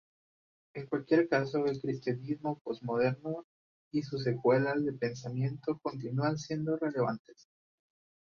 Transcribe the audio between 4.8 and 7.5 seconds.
de pensamiento continúan siendo relevantes.